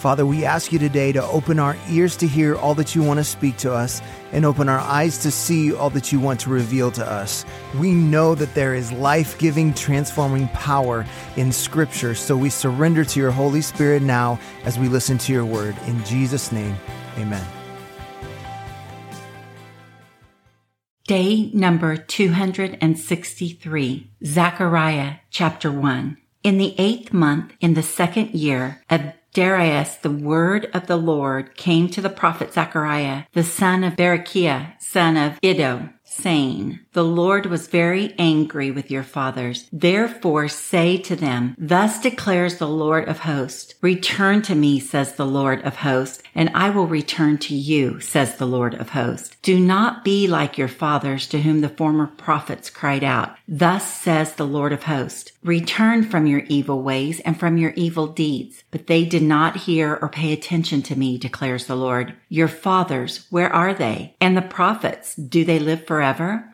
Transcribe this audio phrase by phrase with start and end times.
[0.00, 3.20] Father, we ask you today to open our ears to hear all that you want
[3.20, 4.00] to speak to us
[4.32, 7.44] and open our eyes to see all that you want to reveal to us.
[7.78, 11.04] We know that there is life giving, transforming power
[11.36, 15.44] in Scripture, so we surrender to your Holy Spirit now as we listen to your
[15.44, 15.76] word.
[15.86, 16.76] In Jesus' name,
[17.18, 17.46] amen.
[21.06, 26.16] Day number 263, Zechariah chapter 1.
[26.42, 31.56] In the eighth month, in the second year of Darius, the word of the Lord
[31.56, 37.46] came to the prophet Zechariah, the son of Berechiah, son of Iddo, saying, The Lord
[37.46, 39.68] was very angry with your fathers.
[39.72, 45.26] Therefore say to them, Thus declares the Lord of hosts, Return to me, says the
[45.26, 49.36] Lord of hosts, and I will return to you, says the Lord of hosts.
[49.42, 53.36] Do not be like your fathers to whom the former prophets cried out.
[53.46, 58.08] Thus says the Lord of hosts, Return from your evil ways and from your evil
[58.08, 58.64] deeds.
[58.72, 62.14] But they did not hear or pay attention to me, declares the Lord.
[62.28, 64.16] Your fathers, where are they?
[64.20, 65.99] And the prophets, do they live forever?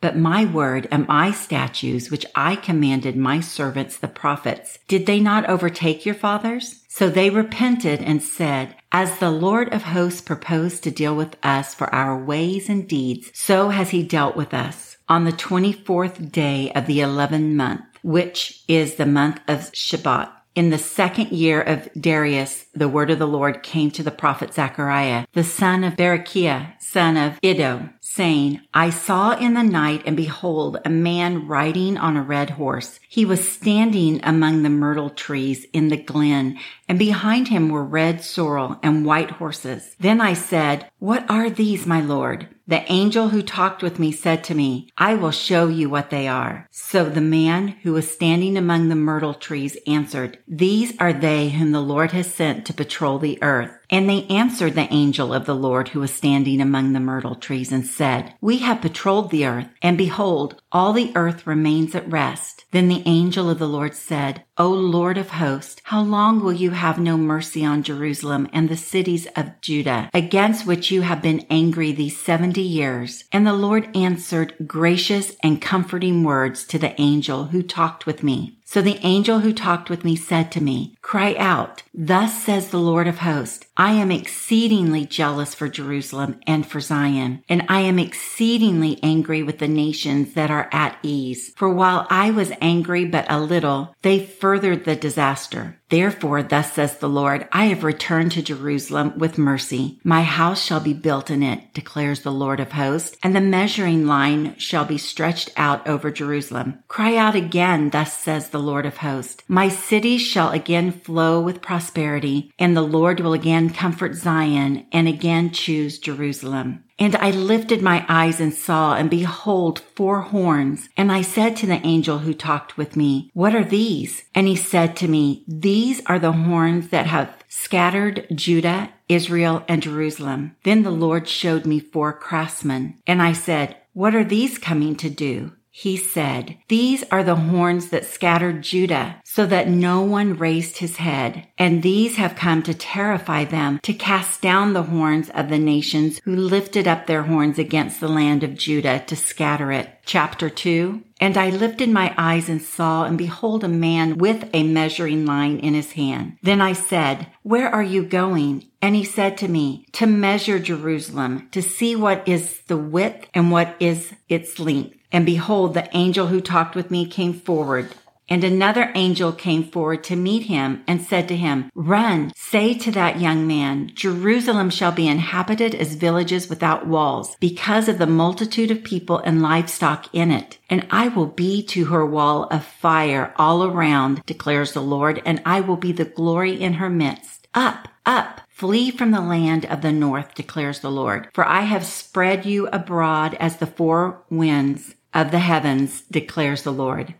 [0.00, 5.20] But my word and my statutes, which I commanded my servants the prophets, did they
[5.20, 6.82] not overtake your fathers?
[6.88, 11.74] So they repented and said, As the Lord of hosts proposed to deal with us
[11.74, 14.96] for our ways and deeds, so has he dealt with us.
[15.08, 20.70] On the 24th day of the 11th month, which is the month of Shebat, in
[20.70, 25.26] the second year of Darius, the word of the Lord came to the prophet Zechariah,
[25.32, 30.78] the son of Berechiah, son of Iddo, saying, I saw in the night and behold
[30.84, 33.00] a man riding on a red horse.
[33.08, 36.58] He was standing among the myrtle trees in the glen
[36.90, 39.94] and behind him were red sorrel and white horses.
[40.00, 42.48] Then I said, What are these, my Lord?
[42.66, 46.26] The angel who talked with me said to me, I will show you what they
[46.26, 46.68] are.
[46.72, 51.70] So the man who was standing among the myrtle trees answered, These are they whom
[51.70, 53.79] the Lord has sent to patrol the earth.
[53.90, 57.72] And they answered the angel of the Lord who was standing among the myrtle trees
[57.72, 62.64] and said, We have patrolled the earth, and behold, all the earth remains at rest.
[62.70, 66.70] Then the angel of the Lord said, O Lord of hosts, how long will you
[66.70, 71.46] have no mercy on Jerusalem and the cities of Judah, against which you have been
[71.50, 73.24] angry these seventy years?
[73.32, 78.58] And the Lord answered gracious and comforting words to the angel who talked with me.
[78.64, 82.78] So the angel who talked with me said to me, Cry out, thus says the
[82.78, 87.98] Lord of hosts, I am exceedingly jealous for Jerusalem and for Zion, and I am
[87.98, 91.54] exceedingly angry with the nations that are at ease.
[91.56, 95.79] For while I was angry but a little, they furthered the disaster.
[95.90, 100.00] Therefore, thus says the Lord, I have returned to Jerusalem with mercy.
[100.04, 104.06] My house shall be built in it, declares the Lord of hosts, and the measuring
[104.06, 106.78] line shall be stretched out over Jerusalem.
[106.86, 109.42] Cry out again, thus says the Lord of hosts.
[109.48, 115.08] My cities shall again flow with prosperity, and the Lord will again comfort Zion and
[115.08, 116.84] again choose Jerusalem.
[117.00, 120.90] And I lifted my eyes and saw, and behold, four horns.
[120.98, 124.24] And I said to the angel who talked with me, What are these?
[124.34, 129.82] And he said to me, These are the horns that have scattered Judah, Israel, and
[129.82, 130.56] Jerusalem.
[130.62, 132.98] Then the Lord showed me four craftsmen.
[133.06, 135.52] And I said, What are these coming to do?
[135.72, 140.96] He said, These are the horns that scattered Judah, so that no one raised his
[140.96, 141.46] head.
[141.58, 146.20] And these have come to terrify them, to cast down the horns of the nations
[146.24, 149.88] who lifted up their horns against the land of Judah to scatter it.
[150.04, 154.64] Chapter 2 And I lifted my eyes and saw, and behold, a man with a
[154.64, 156.36] measuring line in his hand.
[156.42, 158.64] Then I said, Where are you going?
[158.82, 163.52] And he said to me, To measure Jerusalem, to see what is the width and
[163.52, 164.96] what is its length.
[165.12, 167.88] And behold, the angel who talked with me came forward.
[168.32, 172.92] And another angel came forward to meet him and said to him, Run, say to
[172.92, 178.70] that young man, Jerusalem shall be inhabited as villages without walls, because of the multitude
[178.70, 180.58] of people and livestock in it.
[180.70, 185.42] And I will be to her wall of fire all around, declares the Lord, and
[185.44, 187.48] I will be the glory in her midst.
[187.52, 191.86] Up, up, Flee from the land of the north, declares the Lord, for I have
[191.86, 197.14] spread you abroad as the four winds of the heavens, declares the Lord.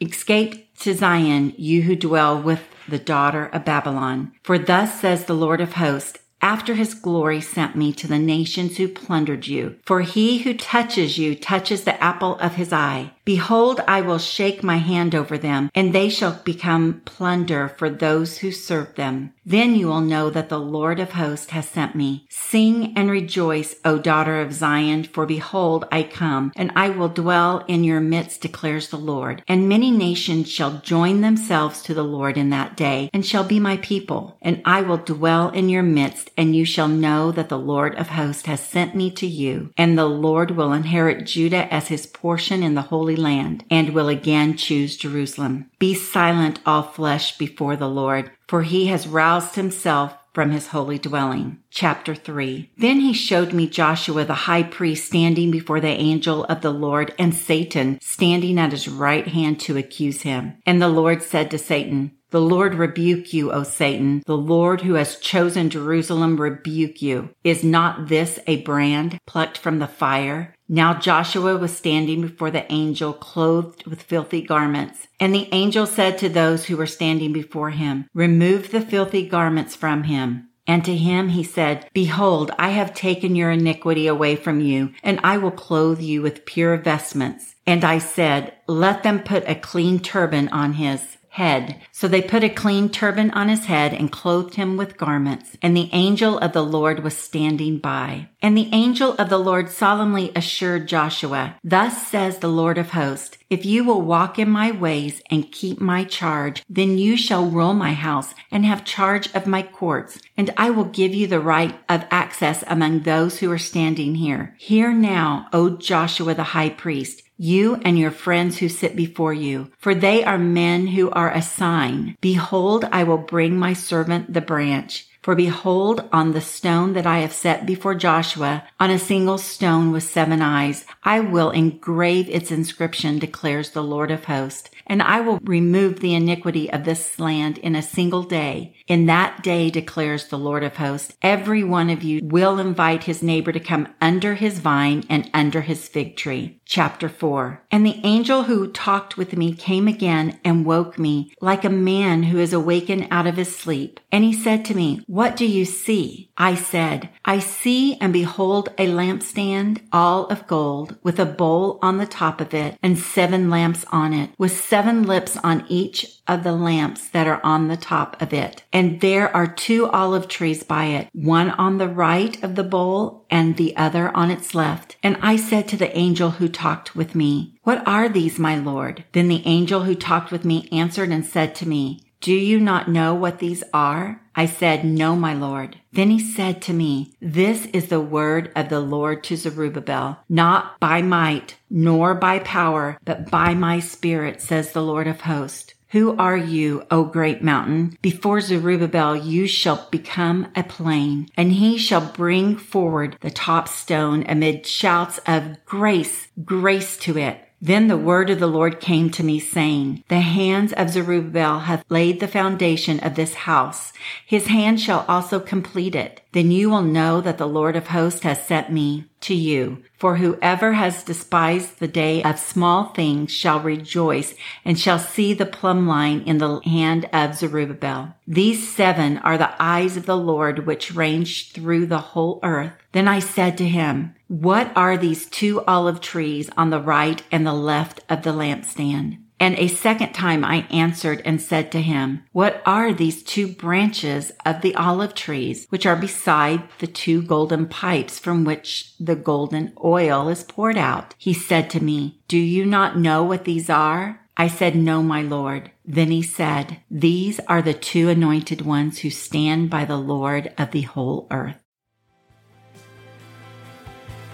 [0.00, 4.32] escape to Zion, you who dwell with the daughter of Babylon.
[4.42, 8.76] For thus says the Lord of hosts, after his glory sent me to the nations
[8.76, 9.76] who plundered you.
[9.86, 13.12] For he who touches you touches the apple of his eye.
[13.24, 18.38] Behold, I will shake my hand over them, and they shall become plunder for those
[18.38, 19.32] who serve them.
[19.44, 22.26] Then you will know that the Lord of hosts has sent me.
[22.30, 27.64] Sing and rejoice, O daughter of Zion, for behold, I come, and I will dwell
[27.68, 29.42] in your midst, declares the Lord.
[29.46, 33.60] And many nations shall join themselves to the Lord in that day, and shall be
[33.60, 34.36] my people.
[34.42, 38.08] And I will dwell in your midst, and you shall know that the Lord of
[38.08, 39.72] hosts has sent me to you.
[39.76, 44.08] And the Lord will inherit Judah as his portion in the Holy Land, and will
[44.08, 45.70] again choose Jerusalem.
[45.78, 50.98] Be silent, all flesh, before the Lord for he has roused himself from his holy
[50.98, 51.56] dwelling.
[51.70, 52.70] Chapter 3.
[52.76, 57.14] Then he showed me Joshua the high priest standing before the angel of the Lord
[57.18, 60.58] and Satan standing at his right hand to accuse him.
[60.66, 64.22] And the Lord said to Satan, the Lord rebuke you, O Satan.
[64.24, 67.28] The Lord who has chosen Jerusalem rebuke you.
[67.44, 70.56] Is not this a brand plucked from the fire?
[70.66, 75.08] Now Joshua was standing before the angel clothed with filthy garments.
[75.20, 79.76] And the angel said to those who were standing before him, remove the filthy garments
[79.76, 80.48] from him.
[80.66, 85.20] And to him he said, Behold, I have taken your iniquity away from you, and
[85.22, 87.56] I will clothe you with pure vestments.
[87.66, 91.80] And I said, Let them put a clean turban on his head.
[91.92, 95.56] So they put a clean turban on his head and clothed him with garments.
[95.62, 98.28] And the angel of the Lord was standing by.
[98.42, 103.38] And the angel of the Lord solemnly assured Joshua, Thus says the Lord of hosts,
[103.48, 107.74] if you will walk in my ways and keep my charge, then you shall rule
[107.74, 111.78] my house and have charge of my courts, and I will give you the right
[111.88, 114.54] of access among those who are standing here.
[114.58, 119.68] Hear now, O Joshua the high priest, you and your friends who sit before you,
[119.76, 122.16] for they are men who are a sign.
[122.20, 125.08] Behold, I will bring my servant the branch.
[125.22, 129.92] For behold, on the stone that I have set before Joshua, on a single stone
[129.92, 134.70] with seven eyes, I will engrave its inscription, declares the Lord of hosts.
[134.86, 138.74] And I will remove the iniquity of this land in a single day.
[138.86, 143.22] In that day, declares the Lord of hosts, every one of you will invite his
[143.22, 146.60] neighbor to come under his vine and under his fig tree.
[146.64, 147.62] Chapter 4.
[147.70, 152.24] And the angel who talked with me came again and woke me like a man
[152.24, 154.00] who is awakened out of his sleep.
[154.10, 156.30] And he said to me, What do you see?
[156.36, 161.98] I said, I see and behold a lampstand all of gold with a bowl on
[161.98, 166.44] the top of it and seven lamps on it with seven lips on each of
[166.44, 168.62] the lamps that are on the top of it.
[168.72, 173.26] And there are two olive trees by it, one on the right of the bowl
[173.28, 174.96] and the other on its left.
[175.02, 179.04] And I said to the angel who talked with me, What are these, my Lord?
[179.12, 182.88] Then the angel who talked with me answered and said to me, do you not
[182.88, 184.22] know what these are?
[184.36, 185.76] I said, No, my Lord.
[185.92, 190.78] Then he said to me, This is the word of the Lord to Zerubbabel, not
[190.78, 195.74] by might, nor by power, but by my spirit, says the Lord of hosts.
[195.88, 197.98] Who are you, O great mountain?
[198.00, 204.24] Before Zerubbabel you shall become a plain, and he shall bring forward the top stone
[204.28, 207.46] amid shouts of grace, grace to it.
[207.64, 211.84] Then the word of the Lord came to me saying, The hands of Zerubbabel have
[211.88, 213.92] laid the foundation of this house.
[214.26, 216.21] His hand shall also complete it.
[216.32, 219.82] Then you will know that the Lord of hosts has sent me to you.
[219.98, 224.34] For whoever has despised the day of small things shall rejoice
[224.64, 228.14] and shall see the plumb line in the hand of Zerubbabel.
[228.26, 232.72] These seven are the eyes of the Lord which range through the whole earth.
[232.92, 237.46] Then I said to him, what are these two olive trees on the right and
[237.46, 239.18] the left of the lampstand?
[239.42, 244.30] And a second time I answered and said to him, What are these two branches
[244.46, 249.72] of the olive trees, which are beside the two golden pipes from which the golden
[249.82, 251.16] oil is poured out?
[251.18, 254.20] He said to me, Do you not know what these are?
[254.36, 255.72] I said, No, my Lord.
[255.84, 260.70] Then he said, These are the two anointed ones who stand by the Lord of
[260.70, 261.58] the whole earth.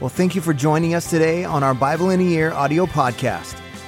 [0.00, 3.60] Well, thank you for joining us today on our Bible in a Year audio podcast.